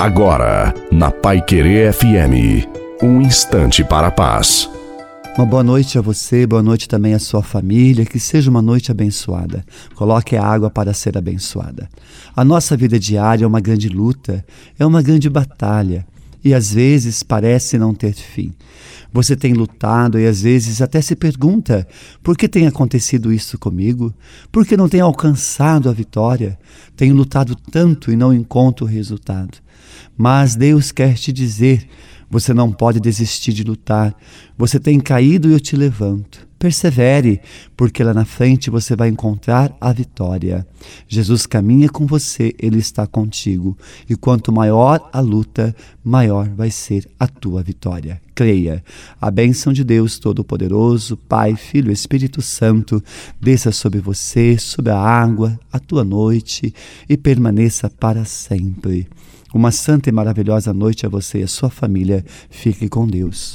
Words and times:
Agora, 0.00 0.72
na 0.90 1.10
Pai 1.10 1.42
Querer 1.42 1.92
FM, 1.92 2.66
um 3.02 3.20
instante 3.20 3.84
para 3.84 4.06
a 4.06 4.10
paz. 4.10 4.66
Uma 5.36 5.44
boa 5.44 5.62
noite 5.62 5.98
a 5.98 6.00
você, 6.00 6.46
boa 6.46 6.62
noite 6.62 6.88
também 6.88 7.12
à 7.12 7.18
sua 7.18 7.42
família, 7.42 8.06
que 8.06 8.18
seja 8.18 8.50
uma 8.50 8.62
noite 8.62 8.90
abençoada. 8.90 9.62
Coloque 9.94 10.36
a 10.36 10.42
água 10.42 10.70
para 10.70 10.94
ser 10.94 11.18
abençoada. 11.18 11.86
A 12.34 12.42
nossa 12.42 12.78
vida 12.78 12.98
diária 12.98 13.44
é 13.44 13.46
uma 13.46 13.60
grande 13.60 13.90
luta, 13.90 14.42
é 14.78 14.86
uma 14.86 15.02
grande 15.02 15.28
batalha 15.28 16.06
e 16.44 16.54
às 16.54 16.72
vezes 16.72 17.22
parece 17.22 17.78
não 17.78 17.94
ter 17.94 18.14
fim. 18.14 18.52
Você 19.12 19.34
tem 19.34 19.52
lutado 19.52 20.18
e 20.18 20.26
às 20.26 20.42
vezes 20.42 20.80
até 20.80 21.00
se 21.00 21.16
pergunta: 21.16 21.86
por 22.22 22.36
que 22.36 22.48
tem 22.48 22.66
acontecido 22.66 23.32
isso 23.32 23.58
comigo? 23.58 24.14
Por 24.52 24.64
que 24.64 24.76
não 24.76 24.88
tenho 24.88 25.04
alcançado 25.04 25.88
a 25.88 25.92
vitória? 25.92 26.58
Tenho 26.96 27.14
lutado 27.14 27.54
tanto 27.54 28.12
e 28.12 28.16
não 28.16 28.32
encontro 28.32 28.86
o 28.86 28.88
resultado. 28.88 29.58
Mas 30.16 30.54
Deus 30.54 30.92
quer 30.92 31.14
te 31.14 31.32
dizer: 31.32 31.88
você 32.30 32.54
não 32.54 32.72
pode 32.72 33.00
desistir 33.00 33.52
de 33.52 33.64
lutar. 33.64 34.14
Você 34.56 34.78
tem 34.78 35.00
caído 35.00 35.48
e 35.48 35.52
eu 35.52 35.60
te 35.60 35.74
levanto. 35.74 36.49
Persevere, 36.60 37.40
porque 37.74 38.04
lá 38.04 38.12
na 38.12 38.26
frente 38.26 38.68
você 38.68 38.94
vai 38.94 39.08
encontrar 39.08 39.74
a 39.80 39.94
vitória. 39.94 40.66
Jesus 41.08 41.46
caminha 41.46 41.88
com 41.88 42.04
você, 42.06 42.54
ele 42.58 42.78
está 42.78 43.06
contigo. 43.06 43.78
E 44.06 44.14
quanto 44.14 44.52
maior 44.52 45.08
a 45.10 45.20
luta, 45.20 45.74
maior 46.04 46.50
vai 46.50 46.70
ser 46.70 47.08
a 47.18 47.26
tua 47.26 47.62
vitória. 47.62 48.20
Creia. 48.34 48.84
A 49.18 49.30
bênção 49.30 49.72
de 49.72 49.82
Deus 49.82 50.18
Todo-Poderoso, 50.18 51.16
Pai, 51.16 51.56
Filho, 51.56 51.90
Espírito 51.90 52.42
Santo, 52.42 53.02
desça 53.40 53.72
sobre 53.72 53.98
você, 53.98 54.58
sobre 54.58 54.92
a 54.92 54.98
água, 54.98 55.58
a 55.72 55.78
tua 55.78 56.04
noite 56.04 56.74
e 57.08 57.16
permaneça 57.16 57.88
para 57.88 58.26
sempre. 58.26 59.08
Uma 59.54 59.72
santa 59.72 60.10
e 60.10 60.12
maravilhosa 60.12 60.74
noite 60.74 61.06
a 61.06 61.08
você 61.08 61.38
e 61.38 61.44
a 61.44 61.48
sua 61.48 61.70
família. 61.70 62.22
Fique 62.50 62.86
com 62.86 63.06
Deus. 63.06 63.48